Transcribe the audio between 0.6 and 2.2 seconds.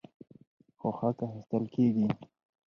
خو حق اخیستل کیږي.